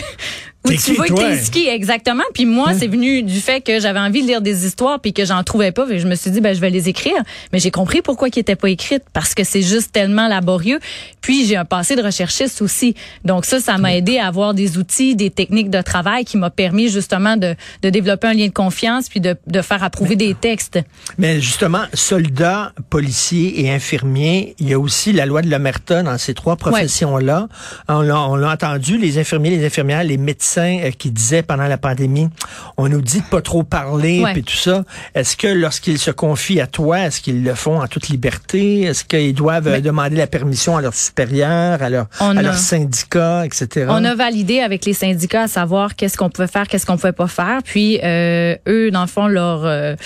où 0.64 0.72
tu 0.72 0.94
vas 0.94 1.04
t'es 1.06 1.38
ski 1.38 1.68
exactement. 1.68 2.22
Puis 2.34 2.44
moi 2.44 2.74
c'est 2.74 2.86
venu 2.86 3.22
du 3.22 3.40
fait 3.40 3.60
que 3.60 3.80
j'avais 3.80 3.98
envie 3.98 4.22
de 4.22 4.26
lire 4.26 4.42
des 4.42 4.66
histoires 4.66 5.00
puis 5.00 5.12
que 5.12 5.24
j'en 5.24 5.42
trouvais 5.42 5.72
pas. 5.72 5.86
Et 5.88 5.98
je 5.98 6.06
me 6.06 6.14
suis 6.14 6.30
dit 6.30 6.40
ben 6.40 6.54
je 6.54 6.60
vais 6.60 6.70
les 6.70 6.88
écrire. 6.88 7.16
Mais 7.52 7.58
j'ai 7.58 7.70
compris 7.70 8.02
pourquoi 8.02 8.28
ils 8.28 8.38
étaient 8.38 8.56
pas 8.56 8.68
écrites 8.68 9.04
parce 9.12 9.34
que 9.34 9.42
c'est 9.42 9.62
juste 9.62 9.92
tellement 9.92 10.28
laborieux. 10.28 10.78
Puis 11.22 11.46
j'ai 11.46 11.56
un 11.56 11.64
passé 11.64 11.96
de 11.96 12.02
recherchiste 12.02 12.60
aussi. 12.60 12.94
Donc 13.24 13.46
ça 13.46 13.58
ça 13.60 13.78
m'a 13.78 13.96
aidé 13.96 14.18
à 14.18 14.26
avoir 14.26 14.52
des 14.52 14.76
outils 14.76 15.16
des 15.16 15.30
techniques 15.30 15.70
de 15.70 15.80
travail 15.80 16.24
qui 16.24 16.36
m'a 16.36 16.50
permis 16.50 16.88
justement 16.90 17.36
de, 17.36 17.54
de 17.82 17.90
développer 17.90 18.28
un 18.28 18.34
lien 18.34 18.46
de 18.46 18.52
confiance 18.52 19.08
puis 19.08 19.20
de, 19.20 19.36
de 19.46 19.62
faire 19.62 19.82
approuver 19.82 20.16
des 20.16 20.34
textes. 20.34 20.78
Mais 21.16 21.40
justement, 21.40 21.84
soldats, 21.94 22.72
policiers 22.90 23.64
et 23.64 23.70
infirmiers, 23.70 24.54
il 24.58 24.68
y 24.68 24.74
a 24.74 24.78
aussi 24.78 25.12
la 25.12 25.26
loi 25.26 25.42
de 25.42 25.50
l'omerta 25.50 26.02
dans 26.02 26.18
ces 26.18 26.34
trois 26.34 26.56
professions-là. 26.56 27.48
On 27.88 28.02
l'a 28.02 28.20
on 28.28 28.36
l'a 28.36 28.52
entendu, 28.52 28.98
les 28.98 29.18
infirmiers, 29.18 29.50
les 29.50 29.64
infirmières, 29.64 30.04
les 30.04 30.18
médecins 30.18 30.49
euh, 30.58 30.90
qui 30.90 31.10
disaient 31.10 31.42
pendant 31.42 31.66
la 31.66 31.78
pandémie, 31.78 32.28
on 32.76 32.88
nous 32.88 33.00
dit 33.00 33.20
de 33.20 33.26
pas 33.26 33.40
trop 33.42 33.62
parler, 33.62 34.22
Ouais. 34.22 34.32
puis 34.32 34.42
tout 34.42 34.56
ça. 34.56 34.84
Est-ce 35.14 35.36
que 35.36 35.46
lorsqu'ils 35.48 35.98
se 35.98 36.10
confient 36.10 36.60
à 36.60 36.66
toi, 36.66 37.00
est-ce 37.00 37.20
qu'ils 37.20 37.42
le 37.44 37.54
font 37.54 37.80
en 37.80 37.86
toute 37.86 38.08
liberté? 38.08 38.82
Est-ce 38.82 39.04
qu'ils 39.04 39.34
doivent 39.34 39.68
euh, 39.68 39.80
demander 39.80 40.16
la 40.16 40.26
permission 40.26 40.76
à 40.76 40.82
leurs 40.82 40.94
supérieurs, 40.94 41.82
à, 41.82 41.88
leur, 41.90 42.06
à 42.20 42.30
a- 42.30 42.52
syndicats, 42.54 43.44
etc.? 43.46 43.86
On 43.88 44.04
a 44.04 44.14
validé 44.14 44.60
avec 44.60 44.84
les 44.84 44.94
syndicats 44.94 45.42
à 45.42 45.48
savoir 45.48 45.94
qu'est-ce 45.96 46.16
qu'on 46.16 46.30
pouvait 46.30 46.48
faire, 46.48 46.66
qu'est-ce 46.68 46.86
qu'on 46.86 46.96
pouvait 46.96 47.12
pas 47.12 47.28
faire. 47.28 47.60
Puis 47.64 48.00
euh, 48.02 48.56
eux, 48.68 48.90
dans 48.90 49.02
le 49.02 49.06
fond, 49.08 49.26
leur 49.26 49.96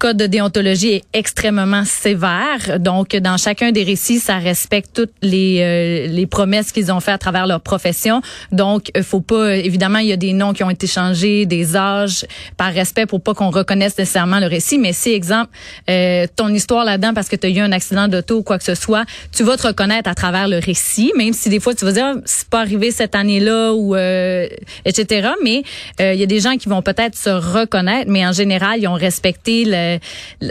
code 0.00 0.16
de 0.16 0.26
déontologie 0.26 0.92
est 0.94 1.04
extrêmement 1.12 1.84
sévère. 1.84 2.78
Donc, 2.80 3.14
dans 3.16 3.36
chacun 3.36 3.70
des 3.70 3.84
récits, 3.84 4.18
ça 4.18 4.38
respecte 4.38 4.90
toutes 4.94 5.12
les 5.20 5.58
euh, 5.60 6.06
les 6.08 6.26
promesses 6.26 6.72
qu'ils 6.72 6.90
ont 6.90 7.00
fait 7.00 7.12
à 7.12 7.18
travers 7.18 7.46
leur 7.46 7.60
profession. 7.60 8.22
Donc, 8.50 8.90
euh, 8.96 9.02
faut 9.02 9.20
pas. 9.20 9.56
Évidemment, 9.56 9.98
il 9.98 10.08
y 10.08 10.12
a 10.12 10.16
des 10.16 10.32
noms 10.32 10.54
qui 10.54 10.64
ont 10.64 10.70
été 10.70 10.86
changés, 10.86 11.44
des 11.44 11.76
âges, 11.76 12.24
par 12.56 12.72
respect 12.72 13.04
pour 13.04 13.20
pas 13.22 13.34
qu'on 13.34 13.50
reconnaisse 13.50 13.96
nécessairement 13.98 14.40
le 14.40 14.46
récit. 14.46 14.78
Mais 14.78 14.94
si, 14.94 15.10
exemple, 15.10 15.50
euh, 15.90 16.26
ton 16.34 16.48
histoire 16.48 16.84
là-dedans 16.86 17.12
parce 17.14 17.28
que 17.28 17.36
tu 17.36 17.46
as 17.46 17.50
eu 17.50 17.58
un 17.60 17.72
accident 17.72 18.08
d'auto 18.08 18.38
ou 18.38 18.42
quoi 18.42 18.56
que 18.58 18.64
ce 18.64 18.74
soit, 18.74 19.04
tu 19.36 19.42
vas 19.44 19.58
te 19.58 19.66
reconnaître 19.66 20.08
à 20.08 20.14
travers 20.14 20.48
le 20.48 20.58
récit, 20.60 21.12
même 21.16 21.34
si 21.34 21.50
des 21.50 21.60
fois 21.60 21.74
tu 21.74 21.84
vas 21.84 21.92
dire 21.92 22.06
Ah, 22.16 22.20
c'est 22.24 22.48
pas 22.48 22.60
arrivé 22.60 22.90
cette 22.90 23.14
année-là 23.14 23.74
ou 23.74 23.94
euh, 23.94 24.46
etc. 24.86 25.28
Mais 25.44 25.62
euh, 26.00 26.14
il 26.14 26.20
y 26.20 26.22
a 26.22 26.26
des 26.26 26.40
gens 26.40 26.56
qui 26.56 26.70
vont 26.70 26.80
peut-être 26.80 27.16
se 27.16 27.28
reconnaître, 27.30 28.10
mais 28.10 28.26
en 28.26 28.32
général 28.32 28.80
ils 28.80 28.88
ont 28.88 28.94
respecté 28.94 29.64
le- 29.66 29.89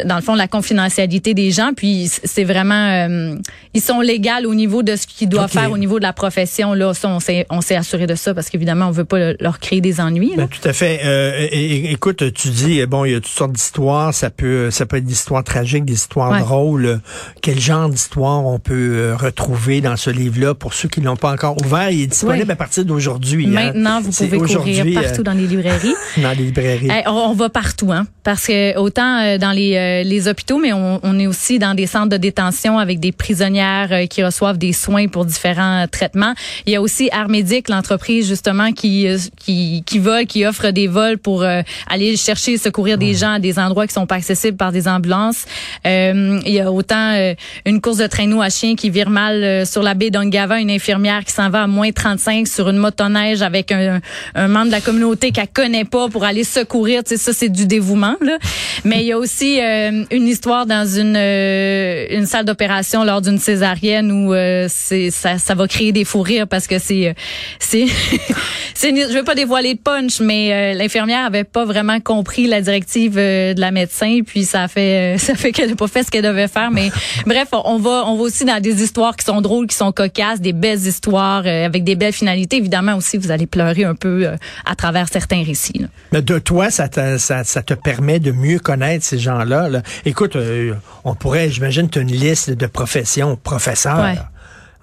dans 0.05 0.15
le 0.15 0.21
fond 0.21 0.35
la 0.35 0.47
confidentialité 0.47 1.33
des 1.33 1.51
gens. 1.51 1.71
Puis 1.75 2.09
c'est 2.23 2.43
vraiment 2.43 3.07
euh, 3.09 3.35
ils 3.73 3.81
sont 3.81 4.01
légaux 4.01 4.29
au 4.47 4.53
niveau 4.55 4.83
de 4.83 4.95
ce 4.95 5.07
qu'ils 5.07 5.29
doivent 5.29 5.49
faire 5.51 5.71
au 5.71 5.77
niveau 5.77 5.97
de 5.99 6.03
la 6.03 6.13
profession. 6.13 6.73
Là, 6.73 6.93
ça, 6.93 7.07
on 7.09 7.19
s'est 7.19 7.45
on 7.49 7.61
s'est 7.61 7.75
assuré 7.75 8.05
de 8.07 8.15
ça 8.15 8.33
parce 8.33 8.49
qu'évidemment 8.49 8.87
on 8.87 8.91
veut 8.91 9.05
pas 9.05 9.17
le- 9.19 9.37
leur 9.39 9.59
créer 9.59 9.81
des 9.81 9.99
ennuis. 10.01 10.33
Ben, 10.35 10.47
tout 10.47 10.67
à 10.67 10.73
fait. 10.73 10.99
Euh, 11.03 11.47
écoute, 11.51 12.33
tu 12.33 12.49
dis 12.49 12.85
bon, 12.85 13.05
il 13.05 13.11
y 13.11 13.15
a 13.15 13.19
toutes 13.19 13.27
sortes 13.31 13.53
d'histoires. 13.53 14.13
Ça 14.13 14.29
peut, 14.29 14.69
ça 14.71 14.85
peut 14.85 14.97
être 14.97 15.05
des 15.05 15.13
histoires 15.13 15.43
tragiques, 15.43 15.85
des 15.85 15.93
histoires 15.93 16.31
Ouais. 16.31 16.39
drôles. 16.39 16.99
Quel 17.41 17.59
genre 17.59 17.89
d'histoire 17.89 18.45
on 18.45 18.59
peut 18.59 18.73
euh, 18.93 19.15
retrouver 19.15 19.81
dans 19.81 19.95
ce 19.95 20.09
livre-là? 20.09 20.53
Pour 20.53 20.73
ceux 20.73 20.89
qui 20.89 21.01
l'ont 21.01 21.15
pas 21.15 21.31
encore 21.31 21.55
ouvert 21.63 21.89
Il 21.91 22.01
est 22.01 22.07
disponible 22.07 22.51
à 22.51 22.55
partir 22.55 22.85
d'aujourd'hui. 22.85 23.45
hein. 23.47 23.51
Maintenant, 23.51 24.01
vous 24.01 24.11
pouvez 24.11 24.37
courir 24.37 24.85
partout 24.93 25.21
euh, 25.21 25.23
dans 25.23 25.33
les 25.33 25.47
librairies. 25.47 25.93
dans 26.17 26.29
les 26.37 26.43
librairies. 26.45 26.89
Hey, 26.89 27.03
on, 27.07 27.11
on 27.11 27.33
va 27.33 27.49
partout, 27.49 27.91
hein, 27.91 28.05
parce 28.23 28.45
que 28.47 28.77
autant 28.77 29.19
euh, 29.29 29.37
dans 29.37 29.51
les, 29.51 29.75
euh, 29.75 30.03
les 30.03 30.27
hôpitaux, 30.27 30.57
mais 30.57 30.73
on, 30.73 30.99
on 31.03 31.19
est 31.19 31.27
aussi 31.27 31.59
dans 31.59 31.73
des 31.73 31.87
centres 31.87 32.09
de 32.09 32.17
détention 32.17 32.77
avec 32.77 32.99
des 32.99 33.11
prisonnières 33.11 33.89
euh, 33.91 34.05
qui 34.05 34.23
reçoivent 34.23 34.57
des 34.57 34.73
soins 34.73 35.07
pour 35.07 35.25
différents 35.25 35.85
traitements. 35.91 36.33
Il 36.65 36.73
y 36.73 36.75
a 36.75 36.81
aussi 36.81 37.09
Armédic, 37.11 37.69
l'entreprise 37.69 38.27
justement 38.27 38.71
qui 38.71 39.07
qui 39.37 39.83
qui 39.85 39.99
vole, 39.99 40.25
qui 40.25 40.45
offre 40.45 40.71
des 40.71 40.87
vols 40.87 41.17
pour 41.17 41.43
aller 41.43 42.17
chercher 42.17 42.57
secourir 42.57 42.97
des 42.97 43.13
gens 43.13 43.33
à 43.33 43.39
des 43.39 43.57
endroits 43.59 43.87
qui 43.87 43.93
sont 43.93 44.05
pas 44.05 44.15
accessibles 44.15 44.57
par 44.57 44.71
des 44.71 44.87
ambulances. 44.87 45.45
Il 45.85 46.41
y 46.45 46.59
a 46.59 46.71
autant 46.71 47.33
une 47.65 47.81
course 47.81 47.97
de 47.97 48.07
traîneau 48.07 48.41
à 48.41 48.49
chien 48.49 48.75
qui 48.75 48.89
vire 48.89 49.09
mal 49.09 49.65
sur 49.65 49.83
la 49.83 49.93
baie 49.93 50.09
d'Ongava, 50.09 50.59
une 50.59 50.71
infirmière 50.71 51.23
qui 51.23 51.33
s'en 51.33 51.49
va 51.49 51.63
à 51.63 51.67
moins 51.67 51.91
35 51.91 52.47
sur 52.47 52.69
une 52.69 52.77
motoneige 52.77 53.41
avec 53.41 53.71
un, 53.71 53.99
un 54.35 54.47
membre 54.47 54.67
de 54.67 54.71
la 54.71 54.81
communauté 54.81 55.31
qu'elle 55.31 55.47
connaît 55.47 55.85
pas 55.85 56.09
pour 56.09 56.23
aller 56.23 56.43
secourir. 56.43 57.03
Tu 57.03 57.09
sais, 57.09 57.17
ça, 57.17 57.33
c'est 57.33 57.49
du 57.49 57.65
dévouement. 57.65 58.15
Là. 58.21 58.37
Mais 58.83 59.01
il 59.01 59.07
y 59.07 59.13
a 59.13 59.18
aussi 59.19 59.59
euh, 59.61 60.03
une 60.11 60.27
histoire 60.27 60.65
dans 60.65 60.85
une, 60.85 61.15
euh, 61.15 62.07
une 62.09 62.25
salle 62.25 62.45
d'opération 62.45 63.03
lors 63.03 63.21
d'une 63.21 63.37
césarienne 63.37 64.11
où 64.11 64.33
euh, 64.33 64.67
c'est 64.69 65.11
ça, 65.11 65.37
ça 65.37 65.55
va 65.55 65.67
créer 65.67 65.91
des 65.91 66.05
fous 66.05 66.21
rires 66.21 66.47
parce 66.47 66.67
que 66.67 66.79
c'est 66.79 67.13
c'est 67.59 67.85
c'est 68.73 68.95
je 68.95 69.13
veux 69.13 69.23
pas 69.23 69.35
dévoiler 69.35 69.75
de 69.75 69.79
punch 69.79 70.19
mais 70.21 70.73
l'infirmière 70.73 71.25
avait 71.25 71.43
pas 71.43 71.65
vraiment 71.65 71.99
compris 71.99 72.47
la 72.47 72.61
directive 72.61 73.15
de 73.15 73.59
la 73.59 73.71
médecin 73.71 74.19
puis 74.25 74.45
ça 74.45 74.67
fait 74.67 75.15
ça 75.19 75.35
fait 75.35 75.51
qu'elle 75.51 75.71
a 75.71 75.75
pas 75.75 75.87
fait 75.87 76.03
ce 76.03 76.11
qu'elle 76.11 76.23
devait 76.23 76.47
faire 76.47 76.71
mais 76.71 76.89
bref 77.25 77.49
on, 77.51 77.77
va 77.77 78.05
on 78.07 78.15
va 78.15 78.23
aussi 78.23 78.45
dans 78.45 78.61
des 78.61 78.81
histoires 78.81 79.15
qui 79.15 79.25
sont 79.25 79.41
drôles 79.41 79.67
qui 79.67 79.75
sont 79.75 79.91
cocasses 79.91 80.41
des 80.41 80.53
belles 80.53 80.79
histoires 80.79 81.45
avec 81.45 81.83
des 81.83 81.95
belles 81.95 82.13
finalités 82.13 82.57
évidemment 82.57 82.95
aussi 82.95 83.17
vous 83.17 83.31
allez 83.31 83.47
pleurer 83.47 83.83
un 83.83 83.95
peu 83.95 84.27
à 84.65 84.75
travers 84.75 85.07
certains 85.09 85.43
récits 85.43 85.79
là. 85.79 85.87
Mais 86.11 86.21
de 86.21 86.39
toi, 86.39 86.71
ça 86.71 86.87
te, 86.87 87.17
ça, 87.17 87.43
ça 87.43 87.61
te 87.61 87.73
permet 87.73 88.19
de 88.19 88.31
mieux 88.31 88.59
connaître 88.59 89.05
ces 89.09 89.19
gens-là. 89.19 89.69
là. 89.69 89.81
Écoute, 90.05 90.35
euh, 90.35 90.73
on 91.03 91.15
pourrait, 91.15 91.49
j'imagine, 91.49 91.89
tu 91.89 91.99
une 91.99 92.11
liste 92.11 92.51
de 92.51 92.65
professions. 92.67 93.35
Professeur, 93.35 93.99
Ouais. 93.99 94.17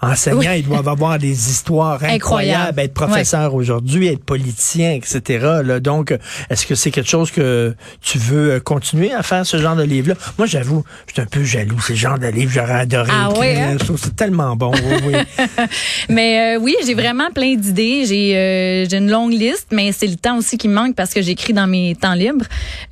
Enseignants, 0.00 0.52
ils 0.52 0.64
doivent 0.66 0.88
avoir 0.88 1.18
des 1.18 1.30
histoires 1.50 1.94
incroyables. 2.04 2.14
Incroyable. 2.14 2.80
Être 2.80 2.94
professeur 2.94 3.54
aujourd'hui, 3.54 4.08
être 4.08 4.24
politicien, 4.24 4.92
etc. 4.92 5.60
Là. 5.64 5.80
Donc, 5.80 6.14
est-ce 6.50 6.66
que 6.66 6.74
c'est 6.74 6.90
quelque 6.90 7.08
chose 7.08 7.30
que 7.30 7.74
tu 8.02 8.18
veux 8.18 8.52
euh, 8.52 8.60
continuer 8.60 9.12
à 9.12 9.22
faire, 9.22 9.46
ce 9.46 9.56
genre 9.58 9.76
de 9.76 9.82
livre-là? 9.82 10.14
Moi, 10.38 10.46
j'avoue, 10.46 10.84
je 11.06 11.12
suis 11.14 11.22
un 11.22 11.26
peu 11.26 11.42
jaloux. 11.44 11.80
Ce 11.80 11.94
genre 11.94 12.18
de 12.18 12.26
livre, 12.26 12.52
j'aurais 12.52 12.80
adoré 12.80 13.10
Ah 13.12 13.28
écrire. 13.30 13.40
ouais, 13.40 13.56
hein? 13.60 13.76
Je 13.80 13.84
trouve 13.84 13.96
que 13.96 14.02
c'est 14.04 14.16
tellement 14.16 14.54
bon. 14.56 14.72
Oui, 14.72 14.94
oui. 15.14 15.46
Mais 16.08 16.56
euh, 16.56 16.60
oui, 16.60 16.74
j'ai 16.86 16.94
vraiment 16.94 17.30
plein 17.34 17.54
d'idées. 17.56 18.04
J'ai 18.06 18.36
euh, 18.36 18.86
j'ai 18.88 18.98
une 18.98 19.10
longue 19.10 19.32
liste, 19.32 19.68
mais 19.72 19.92
c'est 19.92 20.06
le 20.06 20.16
temps 20.16 20.36
aussi 20.38 20.58
qui 20.58 20.68
me 20.68 20.74
manque 20.74 20.94
parce 20.94 21.12
que 21.14 21.22
j'écris 21.22 21.52
dans 21.52 21.66
mes 21.66 21.94
temps 21.94 22.14
libres, 22.14 22.44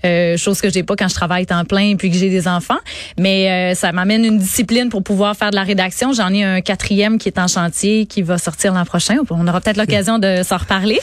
euh, 0.05 0.37
chose 0.37 0.61
que 0.61 0.71
j'ai 0.71 0.83
pas 0.83 0.97
quand 0.97 1.09
je 1.09 1.15
travaille 1.15 1.47
temps 1.47 1.65
plein 1.65 1.97
puis 1.97 2.11
que 2.11 2.17
j'ai 2.17 2.31
des 2.31 2.49
enfants. 2.49 2.79
Mais 3.19 3.51
euh, 3.51 3.75
ça 3.75 3.93
m'amène 3.93 4.25
une 4.25 4.39
discipline 4.39 4.89
pour 4.89 5.03
pouvoir 5.03 5.37
faire 5.37 5.51
de 5.51 5.57
la 5.57 5.63
rédaction. 5.63 6.13
J'en 6.13 6.33
ai 6.33 6.43
un 6.45 6.61
quatrième 6.61 6.95
qui 7.19 7.29
est 7.29 7.39
en 7.39 7.47
chantier, 7.49 8.07
qui 8.07 8.23
va 8.23 8.39
sortir 8.39 8.73
l'an 8.75 8.85
prochain. 8.85 9.17
On 9.31 9.47
aura 9.47 9.61
peut-être 9.61 9.77
l'occasion 9.77 10.19
de 10.19 10.43
s'en 10.43 10.57
reparler. 10.57 10.99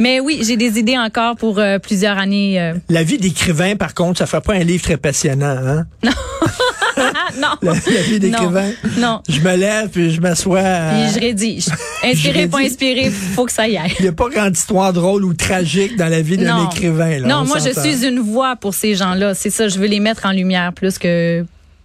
Mais 0.00 0.20
oui, 0.20 0.42
j'ai 0.46 0.56
des 0.56 0.78
idées 0.78 0.98
encore 0.98 1.36
pour 1.36 1.58
euh, 1.58 1.78
plusieurs 1.78 2.18
années. 2.18 2.60
euh. 2.60 2.74
La 2.88 3.02
vie 3.02 3.18
d'écrivain, 3.18 3.76
par 3.76 3.94
contre, 3.94 4.18
ça 4.18 4.26
fait 4.26 4.40
pas 4.40 4.54
un 4.54 4.64
livre 4.64 4.82
très 4.82 4.96
passionnant. 4.96 5.56
Hein? 5.64 5.86
non. 6.02 6.10
La, 7.62 7.72
la 7.72 8.02
vie 8.02 8.18
d'écrivain. 8.20 8.70
Non. 8.98 9.22
Je 9.28 9.40
me 9.40 9.56
lève 9.56 9.88
puis 9.88 10.10
je 10.12 10.20
m'assois. 10.20 10.60
à- 10.60 10.90
Puis 10.92 11.14
je 11.14 11.20
rédige. 11.20 11.66
Inspiré, 12.04 12.46
pas 12.48 12.58
inspiré, 12.58 13.10
faut 13.10 13.46
que 13.46 13.52
ça 13.52 13.66
y 13.68 13.76
aille. 13.78 13.92
Il 13.98 14.02
n'y 14.02 14.08
a 14.08 14.12
pas 14.12 14.28
grande 14.28 14.56
histoire 14.56 14.92
drôle 14.92 15.24
ou 15.24 15.32
tragique 15.34 15.96
dans 15.96 16.08
la 16.08 16.20
vie 16.20 16.36
d'un 16.36 16.56
Non. 16.58 16.68
écrivain. 16.70 17.20
Là, 17.20 17.28
non, 17.28 17.36
on 17.36 17.44
moi, 17.46 17.58
je 17.58 17.78
suis 17.80 18.04
une 18.06 18.18
voix 18.18 18.56
pour 18.56 18.74
ces 18.74 18.94
gens-là. 18.94 19.34
C'est 19.34 19.50
ça, 19.50 19.68
je 19.68 19.78
veux 19.78 19.86
les 19.86 20.00
mettre 20.00 20.26
en 20.26 20.32
lumière 20.32 20.72
plus 20.72 20.98
que 20.98 21.44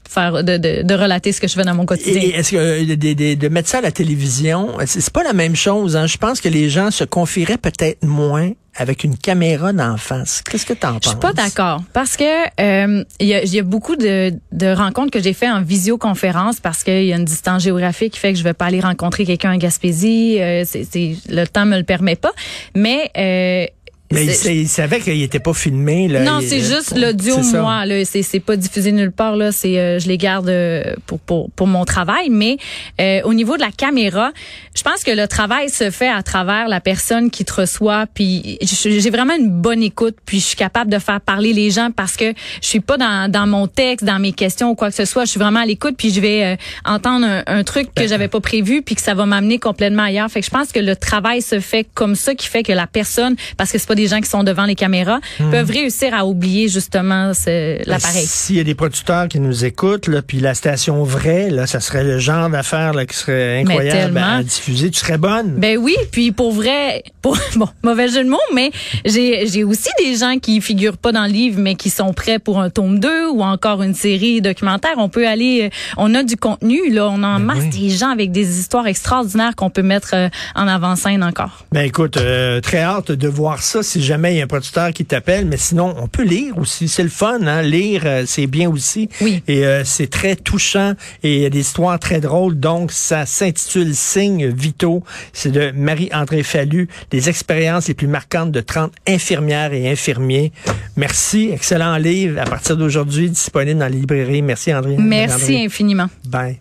faire 0.10 0.44
de, 0.44 0.58
de, 0.58 0.82
de 0.84 0.94
relater 0.94 1.32
ce 1.32 1.42
que 1.42 1.48
je 1.48 1.54
fais 1.54 1.64
dans 1.64 1.76
mon 1.76 1.86
quotidien. 1.86 2.22
Et 2.22 2.30
est-ce 2.30 2.52
que 2.52 2.58
euh, 2.58 2.96
de, 2.96 3.14
de- 3.14 3.34
de 3.36 3.48
mettre 3.50 3.70
ça 3.70 3.80
à 3.80 3.82
la 3.82 3.92
télévision, 3.92 4.70
c'est 4.86 5.10
pas 5.12 5.24
la 5.24 5.34
même 5.34 5.56
chose. 5.56 5.96
Hein? 5.96 6.08
Je 6.08 6.18
pense 6.18 6.42
que 6.42 6.50
les 6.50 6.70
gens 6.70 6.92
se 6.92 7.04
confieraient 7.04 7.58
peut-être 7.58 8.04
moins 8.06 8.52
avec 8.80 9.04
une 9.04 9.18
caméra 9.18 9.74
d'en 9.74 9.98
face. 9.98 10.44
Qu'est-ce 10.44 10.66
que 10.66 10.74
t'en 10.74 10.94
penses? 10.94 11.00
Je 11.06 11.10
suis 11.10 11.18
pas 11.18 11.34
d'accord 11.34 11.82
parce 11.94 12.16
que 12.16 12.24
euh, 12.62 13.04
il 13.20 13.26
y, 13.28 13.34
a, 13.34 13.44
y 13.44 13.58
a 13.58 13.64
beaucoup 13.64 13.96
de, 13.96 14.32
de 14.52 14.68
rencontres 14.68 15.10
que 15.10 15.20
j'ai 15.22 15.34
fait 15.34 15.50
en 15.50 15.64
visioconférence 15.64 16.60
parce 16.60 16.84
qu'il 16.84 17.06
y 17.06 17.12
a 17.12 17.16
une 17.16 17.26
distance 17.26 17.64
géographique 17.64 18.14
qui 18.14 18.20
fait 18.20 18.34
que 18.34 18.38
je 18.40 18.44
vais 18.44 18.54
pas 18.54 18.66
aller 18.66 18.80
rencontrer 18.80 19.26
quelqu'un 19.26 19.54
en 19.54 19.58
Gaspésie. 19.58 20.38
euh, 20.40 20.64
c'est, 20.66 20.84
c'est- 20.84 21.16
le 21.30 21.46
temps 21.48 21.66
me 21.66 21.76
le 21.78 21.84
permet 21.84 22.16
pas. 22.16 22.32
Mais 22.76 23.10
euh, 23.18 23.66
Mais 24.12 24.26
il, 24.26 24.70
savait 24.70 25.02
qu'il 25.02 25.22
était 25.22 25.40
pas 25.40 25.54
filmé. 25.54 26.08
Là. 26.08 26.22
non, 26.22 26.40
c'est 26.42 26.62
juste 26.62 26.98
l'audio, 26.98 27.38
moi. 27.54 27.86
Là, 27.86 28.06
c'est, 28.06 28.24
c'est 28.24 28.40
pas 28.40 28.56
diffusé 28.56 28.94
nulle 28.94 29.12
part. 29.12 29.36
Là, 29.36 29.52
c'est, 29.52 29.78
euh, 29.78 30.00
je 30.00 30.08
les 30.08 30.18
garde 30.18 30.48
euh, 30.48 30.94
pour, 31.06 31.20
pour, 31.20 31.52
pour 31.52 31.68
mon 31.68 31.84
travail. 31.84 32.30
Mais 32.30 32.58
euh, 33.02 33.22
au 33.26 33.34
niveau 33.34 33.58
de 33.58 33.62
la 33.62 33.72
caméra, 33.72 34.32
je 34.76 34.82
pense 34.82 35.04
que 35.04 35.12
le 35.12 35.28
travail 35.28 35.70
se 35.70 35.92
fait 35.92 36.08
à 36.08 36.24
travers 36.24 36.70
la 36.70 36.80
personne 36.80 37.30
qui 37.30 37.44
te 37.44 37.54
reçoit. 37.54 38.06
Puis 38.14 38.58
j'ai 38.62 39.10
vraiment 39.10 39.36
une 39.36 39.50
bonne 39.50 39.84
écoute. 39.84 40.16
Puis 40.26 40.40
je 40.40 40.46
suis 40.46 40.56
capable 40.56 40.90
de 40.90 41.00
faire 41.00 41.20
parler 41.20 41.52
les 41.52 41.70
gens 41.70 41.90
parce 41.94 42.16
que 42.16 42.34
je 42.62 42.68
suis 42.68 42.80
pas 42.80 42.98
dans, 42.98 43.30
dans 43.30 43.46
mon 43.46 43.68
texte, 43.68 44.06
dans 44.06 44.20
mes 44.20 44.32
questions 44.32 44.70
ou 44.70 44.76
quoi 44.76 44.90
que 44.90 44.96
ce 44.96 45.06
soit. 45.06 45.26
Je 45.26 45.32
suis 45.32 45.40
vraiment 45.40 45.60
à 45.60 45.66
l'écoute. 45.66 45.96
Puis 45.98 46.12
je 46.12 46.22
vais 46.22 46.46
euh, 46.46 46.56
entendre 46.86 47.26
un, 47.26 47.44
un 47.46 47.64
truc 47.66 47.94
que 47.94 48.08
j'avais 48.08 48.30
pas 48.30 48.40
prévu 48.40 48.82
puis 48.84 48.96
que 48.96 49.02
ça 49.02 49.16
va 49.16 49.26
m'amener 49.26 49.60
complètement 49.60 50.04
ailleurs. 50.04 50.30
Fait 50.30 50.40
que 50.40 50.46
je 50.46 50.52
pense 50.52 50.72
que 50.72 50.80
le 50.80 50.96
travail 50.96 51.42
se 51.42 51.60
fait 51.60 51.86
comme 51.94 52.16
ça 52.16 52.36
qui 52.36 52.48
fait 52.48 52.64
que 52.64 52.72
la 52.72 52.88
personne, 52.88 53.36
parce 53.58 53.70
que 53.72 53.78
c'est 53.78 53.88
pas 53.88 53.97
des 53.98 54.08
gens 54.08 54.22
qui 54.22 54.30
sont 54.30 54.44
devant 54.44 54.64
les 54.66 54.76
caméras, 54.76 55.20
peuvent 55.52 55.70
réussir 55.70 56.14
à 56.14 56.26
oublier 56.26 56.70
justement 56.70 57.34
ce- 57.34 57.78
l'appareil. 57.90 58.22
Ben, 58.22 58.26
S'il 58.28 58.56
y 58.56 58.60
a 58.62 58.64
des 58.64 58.76
producteurs 58.76 59.28
qui 59.28 59.40
nous 59.42 59.66
écoutent, 59.66 60.08
là, 60.08 60.22
puis 60.22 60.40
la 60.40 60.54
station 60.54 61.04
vraie, 61.04 61.50
là, 61.50 61.68
ça 61.68 61.80
serait 61.82 62.04
le 62.06 62.20
genre 62.20 62.50
d'affaire 62.50 62.94
qui 63.08 63.16
serait 63.18 63.60
incroyable 63.62 64.18
à 64.18 64.44
diffuser. 64.44 64.90
Tu 64.92 65.00
serais 65.00 65.18
bonne. 65.18 65.56
Ben 65.58 65.78
oui, 65.78 65.96
puis 66.12 66.32
pour 66.32 66.54
vrai, 66.54 67.04
pour, 67.22 67.38
bon, 67.58 67.68
mauvais 67.84 68.08
jeu 68.08 68.24
de 68.24 68.30
mots, 68.30 68.38
mais 68.54 68.72
j'ai 69.06 69.64
aussi 69.64 69.90
des 70.00 70.16
gens 70.16 70.38
qui 70.42 70.62
figurent 70.62 70.98
pas 70.98 71.12
dans 71.12 71.24
le 71.26 71.32
livre, 71.32 71.60
mais 71.60 71.76
qui 71.76 71.90
sont 71.90 72.14
prêts 72.14 72.40
pour 72.40 72.60
un 72.60 72.70
tome 72.70 73.00
2 73.00 73.30
ou 73.30 73.44
encore 73.44 73.82
une 73.84 73.94
série 73.96 74.42
documentaire. 74.42 74.94
On 74.98 75.10
peut 75.10 75.28
aller, 75.28 75.64
euh, 75.64 75.70
on 75.98 76.14
a 76.16 76.24
du 76.24 76.38
contenu, 76.38 76.90
là, 76.92 77.08
on 77.10 77.24
en 77.24 77.40
masse 77.40 77.68
des 77.70 77.90
gens 77.90 78.10
avec 78.10 78.32
des 78.32 78.60
histoires 78.60 78.88
extraordinaires 78.88 79.56
qu'on 79.56 79.70
peut 79.70 79.82
mettre 79.82 80.12
euh, 80.14 80.30
en 80.56 80.68
avant-scène 80.68 81.24
encore. 81.24 81.66
Ben 81.72 81.82
écoute, 81.86 82.18
euh, 82.18 82.62
très 82.62 82.82
hâte 82.82 83.12
de 83.12 83.28
voir 83.28 83.62
ça 83.62 83.84
si 83.88 84.04
jamais 84.04 84.34
il 84.34 84.38
y 84.38 84.42
a 84.42 84.44
un 84.44 84.48
producteur 84.48 84.92
qui 84.92 85.06
t'appelle, 85.06 85.46
mais 85.46 85.58
sinon 85.58 85.96
on 85.98 86.08
peut 86.08 86.24
lire 86.24 86.58
aussi, 86.58 86.88
c'est 86.88 87.04
le 87.04 87.10
fun, 87.10 87.40
hein? 87.48 87.62
lire 87.62 88.04
euh, 88.06 88.24
c'est 88.28 88.48
bien 88.48 88.70
aussi. 88.70 89.10
Oui. 89.22 89.42
Et 89.48 89.66
euh, 89.66 89.84
c'est 89.84 90.10
très 90.10 90.36
touchant 90.36 90.94
et 91.24 91.36
il 91.36 91.42
y 91.42 91.46
a 91.46 91.50
des 91.50 91.60
histoires 91.62 91.98
très 92.00 92.20
drôles. 92.20 92.60
Donc 92.60 92.92
ça 92.92 93.26
s'intitule 93.26 93.96
Signes 93.96 94.48
vitaux. 94.48 95.04
C'est 95.34 95.52
de 95.52 95.72
Marie-André 95.76 96.44
Fallu, 96.44 96.88
les 97.12 97.30
expériences 97.30 97.88
les 97.88 97.94
plus 97.94 98.08
marquantes 98.08 98.52
de 98.52 98.62
30 98.62 98.92
infirmières 99.08 99.74
et 99.74 99.90
infirmiers. 99.90 100.52
Merci, 100.96 101.50
excellent 101.52 101.98
livre 101.98 102.42
à 102.42 102.46
partir 102.46 102.78
d'aujourd'hui 102.78 103.30
disponible 103.30 103.80
dans 103.80 103.88
les 103.88 104.00
librairies. 104.00 104.42
Merci 104.42 104.74
André. 104.74 104.96
Merci 104.98 105.54
André. 105.54 105.66
infiniment. 105.66 106.08
Bye. 106.26 106.60